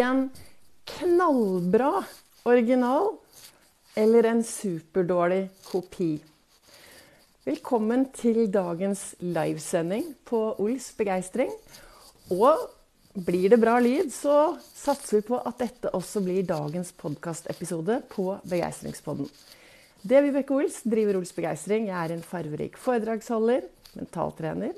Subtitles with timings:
[0.00, 0.30] en
[0.84, 2.04] knallbra
[2.42, 3.16] original
[3.94, 6.14] eller en superdårlig kopi?
[7.44, 11.50] Velkommen til dagens livesending på Ols begeistring.
[12.32, 12.62] Og
[13.12, 18.30] blir det bra lyd, så satser vi på at dette også blir dagens podkastepisode på
[18.48, 19.28] Begeistringspodden.
[20.00, 21.90] Det er Vibeke Ols, driver Ols Begeistring.
[21.90, 23.68] Jeg er en farverik foredragsholder,
[23.98, 24.72] mentaltrener.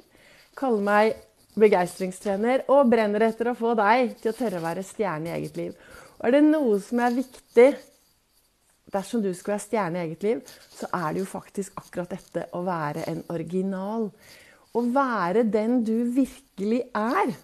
[0.58, 1.14] Kaller meg
[1.60, 5.58] begeistringstrener og brenner etter å få deg til å tørre å være stjerne i eget
[5.58, 5.74] liv.
[6.18, 7.68] Og er det noe som er viktig
[8.94, 10.42] dersom du skal være stjerne i eget liv,
[10.74, 14.08] så er det jo faktisk akkurat dette å være en original.
[14.74, 17.34] Å være den du virkelig er.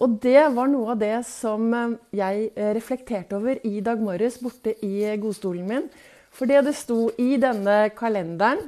[0.00, 4.38] Og det var noe av det som eh, jeg eh, reflekterte over i dag morges
[4.40, 5.90] borte i godstolen min.
[6.32, 8.62] For det det sto i denne kalenderen,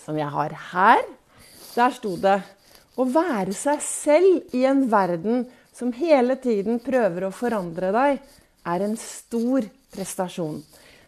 [0.00, 1.02] som jeg har her,
[1.74, 2.38] der sto det
[2.96, 8.20] å være seg selv i en verden som hele tiden prøver å forandre deg,
[8.68, 10.60] er en stor prestasjon.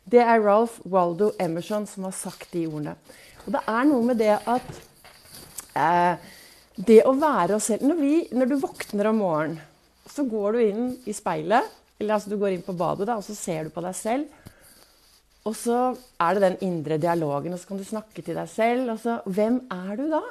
[0.04, 2.96] Det er Ralph Waldo Emerson som har sagt de ordene.
[3.44, 4.70] Og det er noe med det at
[5.76, 6.32] eh,
[6.74, 9.60] Det å være oss selv når, vi, når, du våkner om morgenen,
[10.10, 11.68] så går du inn i speilet,
[12.00, 14.40] eller altså du går inn på badet, da, og så ser du på deg selv.
[15.46, 18.90] Og så er det den indre dialogen, og så kan du snakke til deg selv.
[18.90, 20.22] Og så, hvem er du da?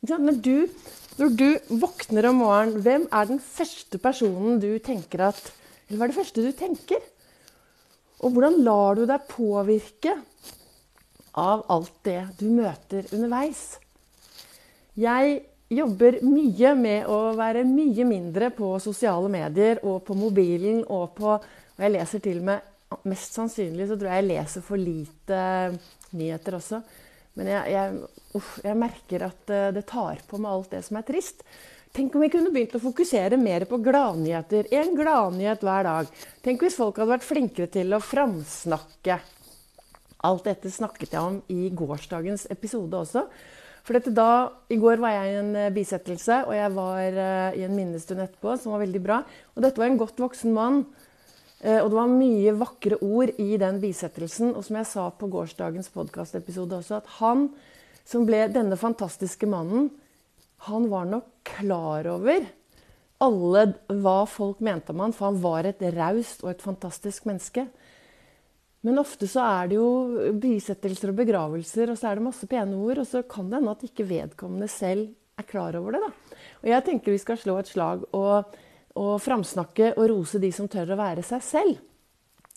[0.00, 0.68] Når du,
[1.20, 1.48] når du
[1.82, 5.40] våkner om morgenen, hvem er den første personen du tenker at
[5.88, 7.02] Eller hva er det første du tenker?
[8.22, 10.14] Og hvordan lar du deg påvirke
[11.36, 13.80] av alt det du møter underveis?
[14.96, 21.12] Jeg jobber mye med å være mye mindre på sosiale medier og på mobilen og
[21.18, 22.66] på Og jeg leser til og med
[23.06, 25.42] Mest sannsynlig så tror jeg jeg leser for lite
[26.10, 26.80] nyheter også.
[27.40, 30.98] Men jeg, jeg, uff, jeg, merker at eh, det tar på med alt det som
[31.00, 31.40] er trist.
[31.96, 34.68] Tenk om vi kunne begynt å fokusere mer på gladnyheter.
[34.76, 36.10] En gladnyhet hver dag.
[36.44, 39.16] Tenk hvis folk hadde vært flinkere til å framsnakke.
[40.28, 43.24] Alt dette snakket jeg om i gårsdagens episode også.
[43.88, 44.30] For da,
[44.68, 48.20] I går var jeg i en eh, bisettelse, og jeg var uh, i en minnestund
[48.20, 49.22] etterpå som var veldig bra.
[49.56, 51.09] Og dette var en godt voksen mann Eh,
[51.60, 54.54] og det var mye vakre ord i den bisettelsen.
[54.56, 57.50] Og som jeg sa på gårsdagens podkastepisode også, at han
[58.08, 59.90] som ble denne fantastiske mannen,
[60.70, 62.48] han var nok klar over
[63.20, 63.66] alle
[64.00, 67.66] hva folk mente om han, for han var et raust og et fantastisk menneske.
[68.86, 72.78] Men ofte så er det jo bisettelser og begravelser, og så er det masse pene
[72.80, 76.00] ord, og så kan det hende at ikke vedkommende selv er klar over det.
[76.06, 76.38] da.
[76.62, 78.56] Og jeg tenker vi skal slå et slag og
[78.98, 81.82] og framsnakke og rose de som tør å være seg selv.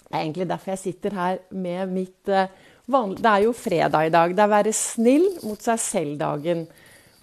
[0.04, 2.50] Det er egentlig derfor jeg sitter her med mitt uh,
[2.92, 4.36] vanlige Det er jo fredag i dag.
[4.36, 6.66] Det er være snill mot seg selv-dagen.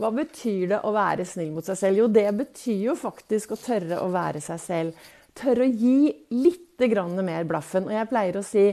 [0.00, 2.00] Hva betyr det å være snill mot seg selv?
[2.00, 5.08] Jo, det betyr jo faktisk å tørre å være seg selv.
[5.36, 7.84] Tørre å gi litt mer blaffen.
[7.84, 8.70] Og jeg pleier å si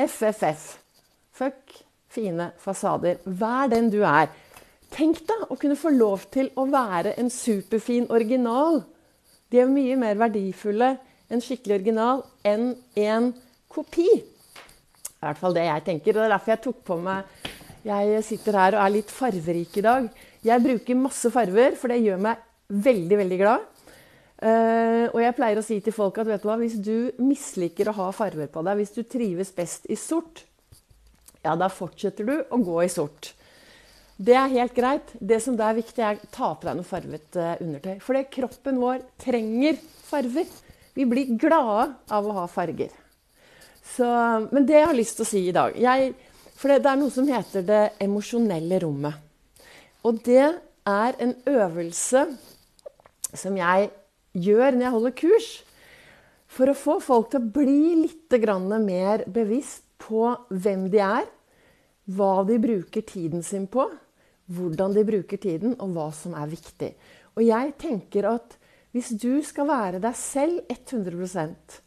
[0.00, 0.78] FFF.
[1.36, 1.74] Fuck
[2.10, 3.20] fine fasader.
[3.24, 4.30] Vær den du er.
[4.90, 8.80] Tenk deg å kunne få lov til å være en superfin original
[9.50, 10.94] de er mye mer verdifulle,
[11.30, 13.30] en skikkelig original, enn en
[13.70, 14.08] kopi.
[14.10, 16.14] I hvert fall det jeg tenker.
[16.14, 17.48] og Det er derfor jeg tok på meg
[17.84, 20.08] Jeg sitter her og er litt farverik i dag.
[20.44, 23.66] Jeg bruker masse farver, for det gjør meg veldig, veldig glad.
[24.40, 27.90] Uh, og jeg pleier å si til folk at vet du hva, hvis du misliker
[27.90, 30.46] å ha farver på deg, hvis du trives best i sort,
[31.44, 33.34] ja, da fortsetter du å gå i sort.
[34.20, 35.12] Det er helt greit.
[35.16, 37.94] Det som er viktig, er å ta på deg noe farvet uh, undertøy.
[38.04, 40.50] For kroppen vår trenger farver.
[40.92, 42.92] Vi blir glade av å ha farger.
[43.94, 44.04] Så,
[44.52, 46.12] men det jeg har lyst til å si i dag jeg,
[46.52, 49.16] For det, det er noe som heter det emosjonelle rommet.
[50.04, 50.50] Og det
[50.90, 52.26] er en øvelse
[53.32, 53.88] som jeg
[54.36, 55.48] gjør når jeg holder kurs.
[56.50, 58.36] For å få folk til å bli litt
[58.84, 61.26] mer bevisst på hvem de er,
[62.10, 63.88] hva de bruker tiden sin på,
[64.50, 66.90] hvordan de bruker tiden, og hva som er viktig.
[67.38, 68.56] Og jeg tenker at
[68.90, 71.78] hvis du skal være deg selv 100%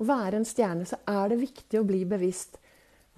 [0.00, 2.56] og være en stjerne, så er det viktig å bli bevisst.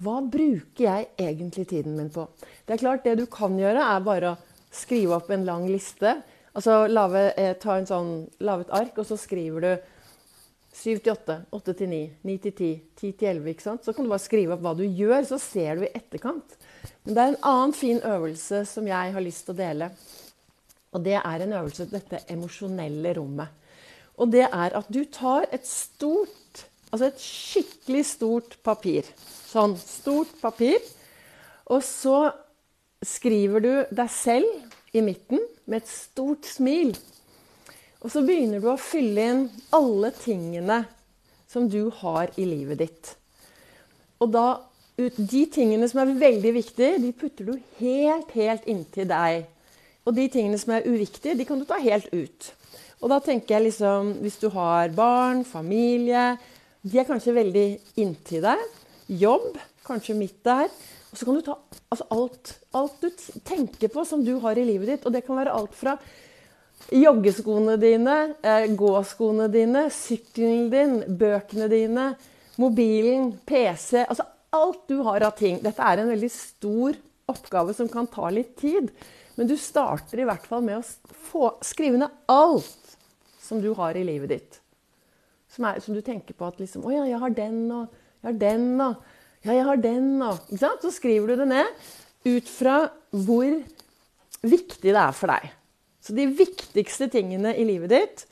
[0.03, 2.27] Hva bruker jeg egentlig tiden min på?
[2.65, 4.39] Det er klart, det du kan gjøre, er bare å
[4.73, 6.17] skrive opp en lang liste.
[6.53, 8.11] Altså lave, eh, ta en sånn,
[8.43, 9.71] lave et ark, og så skriver du
[10.73, 13.49] 7 til 8, 8 til 9, 9 til 10, 10 til 11.
[13.53, 13.85] ikke sant?
[13.85, 16.57] Så kan du bare skrive opp hva du gjør, så ser du i etterkant.
[17.03, 19.89] Men det er en annen fin øvelse som jeg har lyst til å dele.
[20.93, 23.47] Og det er en øvelse til dette emosjonelle rommet.
[24.21, 29.07] Og det er at du tar et stort, altså et skikkelig stort papir.
[29.49, 30.77] Sånn stort papir.
[31.73, 32.29] Og så
[33.03, 36.93] skriver du deg selv i midten med et stort smil.
[38.03, 39.43] Og så begynner du å fylle inn
[39.73, 40.83] alle tingene
[41.49, 43.13] som du har i livet ditt.
[44.21, 44.47] Og da,
[44.97, 49.47] de tingene som er veldig viktige, de putter du helt, helt inntil deg.
[50.05, 52.49] Og de tingene som er uviktige, de kan du ta helt ut.
[53.03, 56.37] Og da tenker jeg liksom Hvis du har barn, familie
[56.83, 57.67] De er kanskje veldig
[57.99, 58.61] inntil deg.
[59.07, 59.57] Jobb,
[59.87, 60.69] kanskje midt der.
[61.11, 61.57] Og så kan du ta
[61.91, 63.09] altså alt, alt du
[63.45, 65.05] tenker på som du har i livet ditt.
[65.05, 65.97] Og det kan være alt fra
[66.91, 72.13] joggeskoene dine, eh, gåskoene dine, sykkelen din, bøkene dine,
[72.57, 75.59] mobilen, PC Altså alt du har av ting.
[75.63, 76.97] Dette er en veldig stor
[77.31, 78.91] oppgave som kan ta litt tid.
[79.35, 82.97] Men du starter i hvert fall med å få, skrive ned alt
[83.41, 84.59] som du har i livet ditt.
[85.53, 88.31] Som, er, som du tenker på at liksom Å ja, jeg har den, og jeg
[88.31, 90.85] har den, og Ja, jeg har den, og Ikke sant?
[90.85, 91.89] Så skriver du det ned
[92.23, 92.77] ut fra
[93.11, 93.49] hvor
[94.47, 95.49] viktig det er for deg.
[96.03, 98.23] Så de viktigste tingene i livet ditt,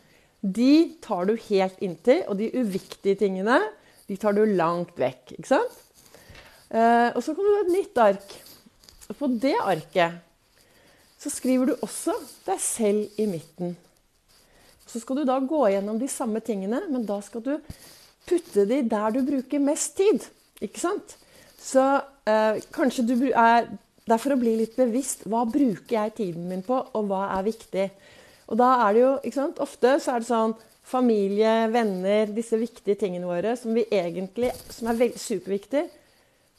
[0.41, 2.24] de tar du helt inntil.
[2.31, 3.59] Og de uviktige tingene,
[4.07, 5.35] de tar du langt vekk.
[5.35, 5.75] Ikke sant?
[6.71, 8.35] Eh, og så kan du ha et nytt ark.
[9.12, 10.19] Og på det arket
[11.21, 12.15] så skriver du også
[12.47, 13.75] deg selv i midten.
[14.88, 17.53] Så skal du da gå gjennom de samme tingene, men da skal du
[18.27, 20.25] putte de der du bruker mest tid.
[20.63, 21.15] Ikke sant?
[21.62, 21.83] Så
[22.25, 23.69] eh, kanskje du er
[24.01, 25.21] Det er for å bli litt bevisst.
[25.29, 27.85] Hva bruker jeg tiden min på, og hva er viktig?
[28.50, 29.62] Og da er det jo ikke sant?
[29.63, 30.56] Ofte så er det sånn
[30.91, 35.85] familie, venner, disse viktige tingene våre som vi egentlig, som er superviktige,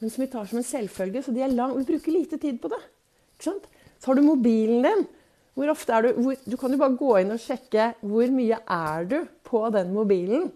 [0.03, 1.23] men som vi tar som en selvfølge.
[1.23, 2.81] Så de er lang, vi bruker lite tid på det.
[3.39, 3.55] Så
[4.09, 5.05] har du mobilen din.
[5.55, 8.59] Hvor ofte er du, hvor, du kan jo bare gå inn og sjekke hvor mye
[8.59, 10.49] er du på den mobilen.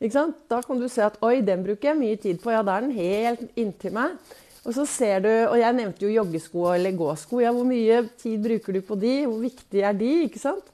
[0.00, 2.52] Da kan du se at oi, den bruker jeg mye tid på.
[2.52, 4.18] Ja, da er den helt inntil meg.
[4.66, 7.40] Og så ser du, og jeg nevnte jo joggesko eller gåsko.
[7.40, 9.14] Ja, hvor mye tid bruker du på de?
[9.24, 10.10] Hvor viktige er de?
[10.26, 10.66] ikke sant?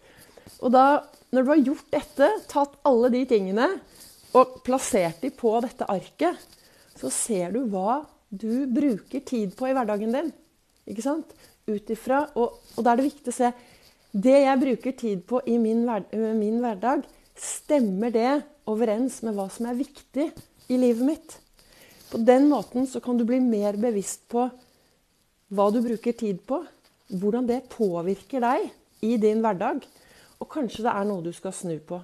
[0.59, 3.71] Og da, når du har gjort dette, tatt alle de tingene
[4.37, 6.43] og plassert de på dette arket,
[6.97, 8.01] så ser du hva
[8.31, 10.33] du bruker tid på i hverdagen din.
[10.87, 11.35] Ikke sant?
[11.67, 12.23] ut ifra.
[12.39, 13.53] Og, og, da er det viktig å se
[14.17, 16.07] det jeg bruker tid på i min, hver,
[16.39, 17.05] min hverdag,
[17.37, 18.31] stemmer det
[18.71, 20.31] overens med hva som er viktig
[20.73, 21.37] i livet mitt?
[22.09, 24.47] På den måten så kan du bli mer bevisst på
[25.53, 26.63] hva du bruker tid på.
[27.07, 28.71] Hvordan det påvirker deg
[29.07, 29.85] i din hverdag.
[30.41, 32.01] Og kanskje det er noe du skal snu på.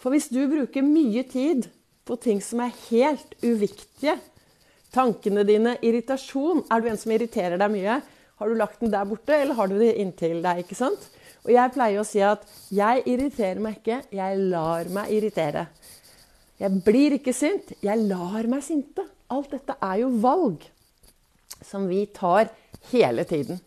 [0.00, 1.68] For hvis du bruker mye tid
[2.08, 4.16] på ting som er helt uviktige,
[4.92, 8.00] tankene dine, irritasjon Er du en som irriterer deg mye?
[8.38, 10.64] Har du lagt den der borte, eller har du det inntil deg?
[10.64, 11.10] ikke sant?
[11.42, 12.44] Og jeg pleier å si at
[12.74, 15.66] jeg irriterer meg ikke, jeg lar meg irritere.
[16.62, 19.04] Jeg blir ikke sint, jeg lar meg sinte.
[19.32, 20.62] Alt dette er jo valg
[21.64, 22.50] som vi tar
[22.92, 23.58] hele tiden.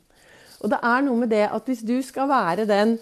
[0.64, 2.96] Og det er noe med det at hvis du skal være den,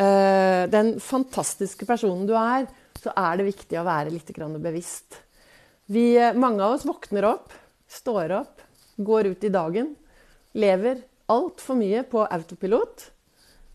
[0.00, 2.68] øh, den fantastiske personen du er,
[2.98, 5.20] så er det viktig å være litt bevisst.
[5.88, 7.54] Vi, mange av oss våkner opp,
[7.88, 8.60] står opp,
[8.96, 9.94] går ut i dagen
[10.58, 13.08] lever altfor mye på autopilot.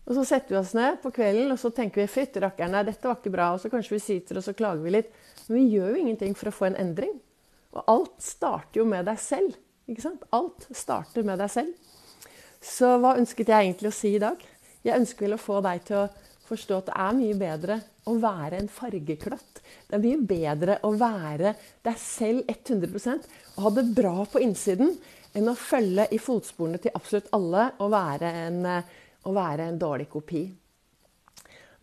[0.04, 3.08] Og så setter vi oss ned på kvelden og så tenker vi fytti rakkeren, dette
[3.08, 3.52] var ikke bra.
[3.54, 5.12] Og så kanskje vi sitter og så klager vi litt.
[5.46, 7.14] Men vi gjør jo ingenting for å få en endring.
[7.74, 9.56] Og alt starter jo med deg selv.
[9.88, 10.26] ikke sant?
[10.36, 11.72] Alt starter med deg selv.
[12.64, 14.40] Så hva ønsket jeg egentlig å si i dag?
[14.84, 16.08] Jeg ønsker vel å få deg til å
[16.48, 17.78] forstå at det er mye bedre
[18.10, 19.60] å være en fargeklatt.
[19.88, 23.14] Det er mye bedre å være deg selv 100
[23.54, 24.92] og ha det bra på innsiden
[25.34, 28.60] enn å følge i fotsporene til absolutt alle og være en,
[29.24, 30.44] og eh, være en dårlig kopi.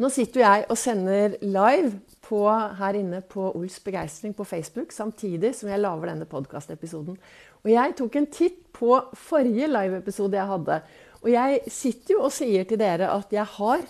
[0.01, 1.91] Nå sitter jeg og sender live
[2.25, 7.19] på, her inne på Ols begeistring på Facebook, samtidig som jeg lager denne podkastepisoden.
[7.61, 10.79] Og jeg tok en titt på forrige live-episode jeg hadde.
[11.21, 13.83] Og jeg sitter jo og sier til dere at jeg har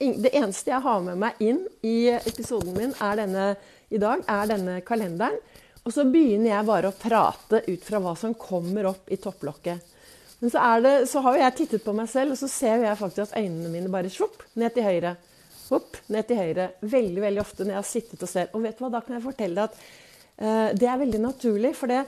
[0.00, 3.50] Det eneste jeg har med meg inn i episoden min denne,
[3.92, 5.36] i dag, er denne kalenderen.
[5.84, 9.90] Og så begynner jeg bare å prate ut fra hva som kommer opp i topplokket.
[10.40, 13.26] Men så, det, så har jeg tittet på meg selv, og så ser jeg faktisk
[13.26, 15.14] at øynene mine bare svopp ned til høyre.
[15.70, 16.70] Opp, ned til høyre.
[16.80, 18.48] Veldig veldig ofte når jeg har sittet og ser.
[18.56, 19.84] Og vet du hva, da kan jeg fortelle deg at
[20.40, 21.74] uh, det er veldig naturlig.
[21.78, 22.00] For det,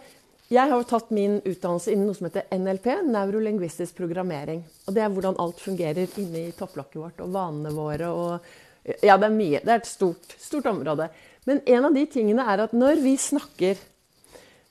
[0.52, 4.60] jeg har tatt min utdannelse innen noe som heter NLP, neurolingvistisk programmering.
[4.86, 8.10] Og det er hvordan alt fungerer inni topplokket vårt og vanene våre.
[8.10, 9.62] og Ja, det er mye.
[9.62, 11.08] Det er et stort, stort område.
[11.48, 13.80] Men en av de tingene er at når vi snakker,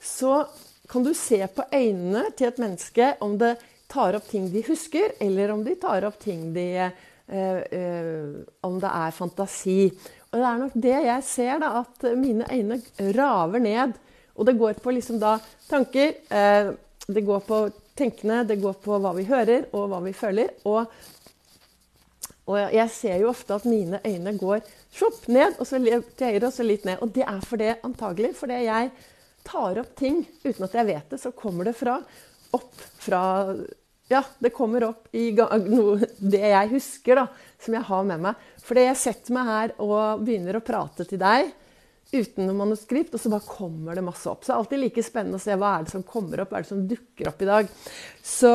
[0.01, 0.43] så
[0.91, 3.55] kan du se på øynene til et menneske om det
[3.91, 6.93] tar opp ting de husker, eller om de tar opp ting de eh,
[7.31, 8.29] eh,
[8.61, 9.81] Om det er fantasi.
[10.31, 12.81] Og det er nok det jeg ser, da, at mine øyne
[13.17, 13.99] raver ned.
[14.37, 15.37] Og det går på liksom da
[15.69, 16.15] tanker.
[16.29, 16.71] Eh,
[17.07, 17.63] det går på
[17.97, 20.53] tenkende, det går på hva vi hører, og hva vi føler.
[20.65, 20.85] Og,
[22.51, 26.47] Og jeg ser jo ofte at mine øyne går sjopp ned, og så til høyre
[26.47, 26.97] og så litt ned.
[26.99, 28.89] Og det er for det, antagelig fordi jeg
[29.45, 31.19] tar opp ting uten at jeg vet det.
[31.21, 31.99] Så kommer det fra
[32.51, 33.21] opp fra
[34.11, 37.27] Ja, det kommer opp i noe, det jeg husker, da,
[37.61, 38.35] som jeg har med meg.
[38.59, 41.53] Fordi jeg setter meg her og begynner å prate til deg
[42.11, 44.43] uten noe manuskript, og så bare kommer det masse opp.
[44.43, 46.59] Så det er alltid like spennende å se hva er det som kommer opp, hva
[46.59, 47.75] er det som dukker opp i dag.
[48.23, 48.53] Så,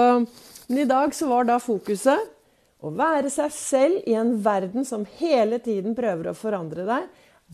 [0.68, 2.32] men i dag så var da fokuset
[2.84, 7.08] å være seg selv i en verden som hele tiden prøver å forandre deg.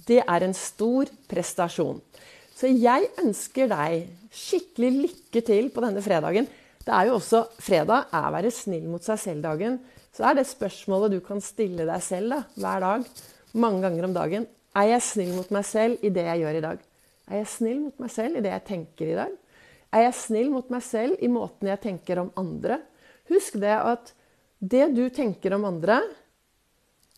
[0.08, 2.00] Det er en stor prestasjon.
[2.56, 6.48] Så jeg ønsker deg skikkelig lykke til på denne fredagen.
[6.82, 9.78] Det er jo også fredag er være snill mot seg selv-dagen.
[10.12, 13.06] Så er det spørsmålet du kan stille deg selv da, hver dag,
[13.54, 14.48] mange ganger om dagen.
[14.72, 16.84] Er jeg snill mot meg selv i det jeg gjør i dag?
[17.28, 19.34] Er jeg snill mot meg selv i det jeg tenker i dag?
[19.92, 22.78] Er jeg snill mot meg selv i måten jeg tenker om andre?
[23.28, 24.14] Husk det at
[24.62, 26.00] det du tenker om andre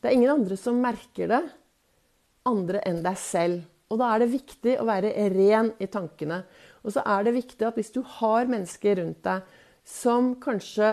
[0.00, 1.40] Det er ingen andre som merker det,
[2.44, 3.62] andre enn deg selv.
[3.88, 6.42] Og da er det viktig å være ren i tankene.
[6.84, 9.46] Og så er det viktig at hvis du har mennesker rundt deg
[9.88, 10.90] som kanskje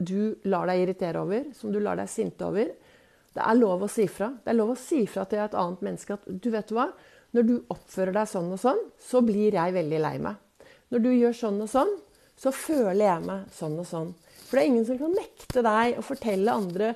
[0.00, 2.72] du lar deg irritere over, som du lar deg sinte over,
[3.34, 4.30] det er lov å si fra.
[4.44, 6.88] Det er lov å si fra til et annet menneske at du vet hva,
[7.34, 10.38] når du oppfører deg sånn og sånn, så blir jeg veldig lei meg.
[10.94, 11.90] Når du gjør sånn og sånn,
[12.38, 14.12] så føler jeg meg sånn og sånn.
[14.44, 16.92] For det er ingen som kan nekte deg å fortelle andre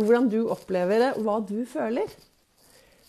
[0.00, 2.08] hvordan du opplever det, og hva du føler.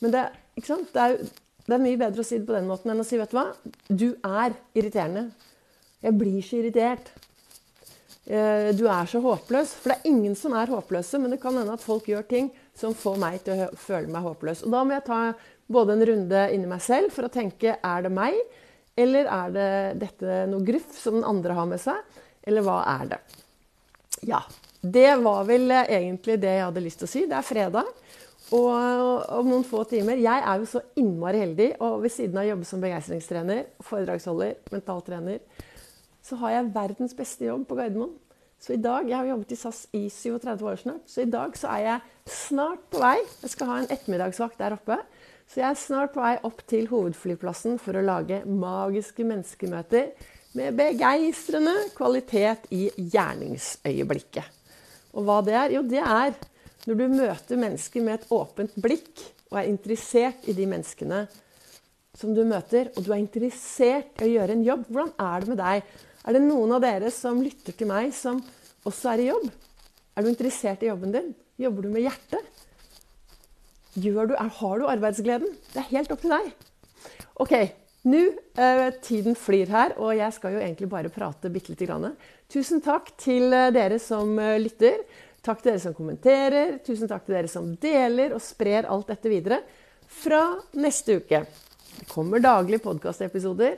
[0.01, 0.25] Men det,
[0.57, 3.19] det, er, det, er, mye bedre å si det på den måten enn å si
[3.21, 3.47] vet du hva,
[3.87, 5.29] du er irriterende.
[6.01, 7.13] Jeg blir så irritert.
[8.25, 9.73] Eh, du er så håpløs.
[9.81, 12.51] For det er ingen som er håpløse, men det kan hende at folk gjør ting
[12.77, 14.65] som får meg til å føle meg håpløs.
[14.65, 15.21] Og da må jeg ta
[15.71, 18.37] både en runde inni meg selv for å tenke er det meg,
[18.99, 19.69] eller er det
[20.01, 23.21] dette noe gruff som den andre har med seg, eller hva er det?
[24.27, 24.43] Ja.
[24.81, 27.21] Det var vel egentlig det jeg hadde lyst til å si.
[27.29, 27.89] Det er fredag.
[28.51, 32.43] Og om noen få timer Jeg er jo så innmari heldig, og ved siden av
[32.43, 35.39] å jobbe som begeistringstrener, foredragsholder, mentaltrener,
[36.25, 38.13] så har jeg verdens beste jobb på Gardermoen.
[38.61, 41.55] Så i dag, Jeg har jobbet i SAS i 37 år snart, så i dag
[41.57, 43.17] så er jeg snart på vei.
[43.41, 44.99] Jeg skal ha en ettermiddagsvakt der oppe.
[45.49, 50.11] Så jeg er snart på vei opp til hovedflyplassen for å lage magiske menneskemøter
[50.53, 54.45] med begeistrende kvalitet i gjerningsøyeblikket.
[55.17, 55.73] Og hva det er?
[55.75, 56.37] Jo, det er
[56.85, 61.25] når du møter mennesker med et åpent blikk og er interessert i de menneskene
[62.21, 64.87] som du møter, og du er interessert i å gjøre en jobb.
[64.89, 65.91] Hvordan er det med deg?
[66.21, 68.39] Er det noen av dere som lytter til meg, som
[68.87, 69.47] også er i jobb?
[70.15, 71.31] Er du interessert i jobben din?
[71.61, 72.61] Jobber du med hjertet?
[73.91, 75.55] Du, har du arbeidsgleden?
[75.73, 76.51] Det er helt opp til deg.
[77.43, 77.55] Ok,
[78.07, 78.21] nå
[78.55, 82.13] eh, Tiden flyr her, og jeg skal jo egentlig bare prate bitte lite grann.
[82.51, 85.03] Tusen takk til eh, dere som eh, lytter.
[85.41, 86.77] Takk til dere som kommenterer.
[86.85, 89.61] Tusen takk til dere som deler og sprer alt dette videre.
[90.21, 90.43] Fra
[90.77, 91.43] neste uke.
[92.01, 93.75] Det kommer daglige podkastepisoder.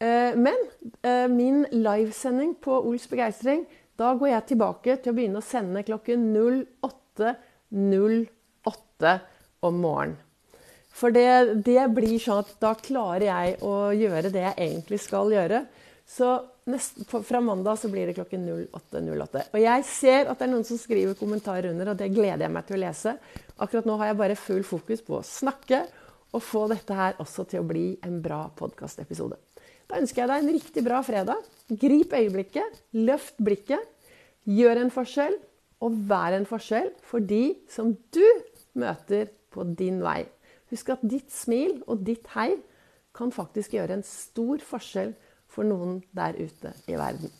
[0.00, 0.56] Eh, men
[1.02, 3.66] eh, min livesending på Ols begeistring,
[4.00, 9.12] da går jeg tilbake til å begynne å sende klokken 08.08
[9.68, 10.16] om morgenen.
[10.90, 15.32] For det, det, blir sånn at da klarer jeg å gjøre det jeg egentlig skal
[15.32, 15.64] gjøre.
[16.08, 19.42] Så nest, fra mandag så blir det klokken 08.08.
[19.52, 22.54] Og jeg ser at det er noen som skriver kommentarer under, og det gleder jeg
[22.56, 23.12] meg til å lese.
[23.60, 25.78] Akkurat nå har jeg bare full fokus på å snakke
[26.30, 29.38] og få dette her også til å bli en bra podkastepisode.
[29.90, 31.46] Da ønsker jeg deg en riktig bra fredag.
[31.80, 33.82] Grip øyeblikket, løft blikket,
[34.46, 35.36] gjør en forskjell,
[35.80, 38.26] og vær en forskjell for de som du
[38.78, 40.22] møter på din vei.
[40.70, 42.52] Husk at ditt smil og ditt hei
[43.16, 45.16] kan faktisk gjøre en stor forskjell
[45.50, 47.32] for noen der ute i verden.